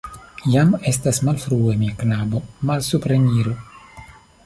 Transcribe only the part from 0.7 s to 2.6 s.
estas malfrue, mia knabo,